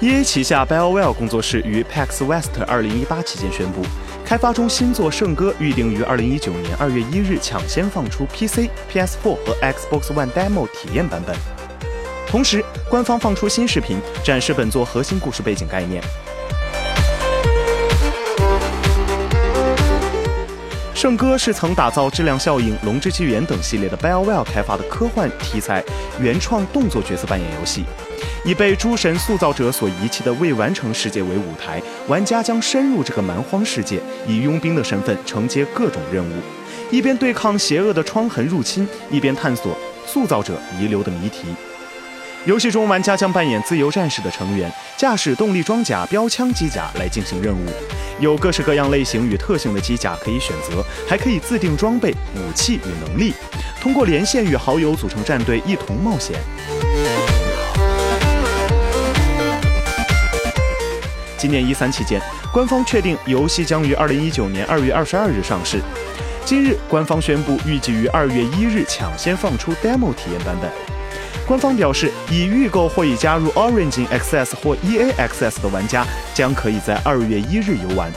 [0.00, 3.82] EA 旗下 BioWare 工作室于 PAX West 2018期间宣布，
[4.24, 11.36] 开发中新作《圣歌》预定于2019年2月1日抢先放出 PC、PS4 和 Xbox One Demo 体验版本。
[12.26, 16.02] 同时，官方放出新视频，展示本作核心故事背景概念。
[20.94, 25.84] 《圣歌》是曾打造《质量效应》《龙之纪元》等系列的 BioWare 开发的科幻题材
[26.18, 27.84] 原创动作角色扮演游戏。
[28.44, 36.32] 以被诸神塑造者所遗弃的未完成世界为舞台，玩家将深入这个蛮荒世界，以佣兵的身份承接各种任务，
[36.90, 39.76] 一边对抗邪恶的疮痕入侵，一边探索
[40.06, 41.48] 塑造者遗留的谜题。
[42.46, 47.66] 游戏中，玩家将扮演自由战士的成员，驾驶动力装甲、标枪机甲来进行任务。
[48.18, 53.34] 有各式各样类型与特性的机甲可以选择，还可以自定装备、武器与能力。
[53.78, 56.40] 通过连线与好友组成战队，一同冒险。
[61.40, 62.20] 今年一三期间，
[62.52, 65.80] 官方确定游戏将于二零一九年二月二十二日上市。
[66.44, 70.70] 今日，官方宣布预计于二月一日抢先放出 Demo 体验版本。
[71.46, 78.12] 官方表示，已预购或已加入 Origin Access 或 EA Access 的玩家将可以在二月一日游玩。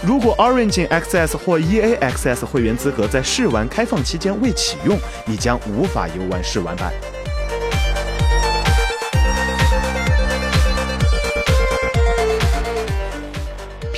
[0.00, 6.92] 如果 Origin Access 或 EA Access 会员资格在试玩开放期间未启用，你将无法游玩试玩版。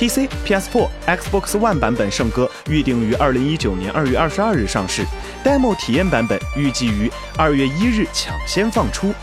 [0.01, 5.05] PC、PS4、Xbox One 版本《圣歌》预定于二零一九年二月二十二日上市
[5.45, 9.13] ，Demo 体验版本预计于二月一日抢先放出，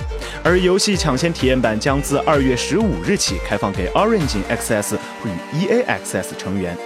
[0.44, 6.78] 而游戏抢先体验版将自二月十五日起开放给 Origin Access 与 EA Access 成员。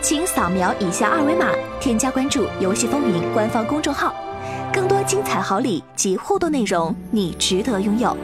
[0.00, 4.14] 请扫描以下二维码，添加关注“游戏风云”官方公众号。
[4.72, 8.16] 更多精彩好礼及互动内容，你值得拥有。